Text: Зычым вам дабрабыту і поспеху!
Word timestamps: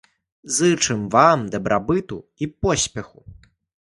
Зычым 0.55 1.01
вам 1.15 1.43
дабрабыту 1.55 2.17
і 2.45 2.49
поспеху! 2.65 3.19